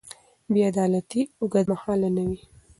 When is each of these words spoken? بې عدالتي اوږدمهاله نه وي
بې 0.51 0.61
عدالتي 0.71 1.21
اوږدمهاله 1.41 2.09
نه 2.15 2.23
وي 2.29 2.39